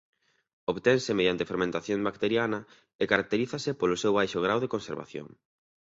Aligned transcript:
Obtense 0.71 1.11
mediante 1.19 1.49
fermentación 1.51 1.99
bacteriana 2.07 2.59
e 3.01 3.03
caracterízase 3.11 3.71
polo 3.79 3.99
seu 4.01 4.11
baixo 4.19 4.39
grao 4.45 4.59
de 4.61 4.71
conservación. 4.73 5.27